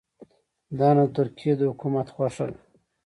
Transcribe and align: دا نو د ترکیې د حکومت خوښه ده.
دا 0.79 0.89
نو 0.95 1.03
د 1.09 1.13
ترکیې 1.17 1.53
د 1.57 1.61
حکومت 1.71 2.07
خوښه 2.15 2.45
ده. 2.53 2.59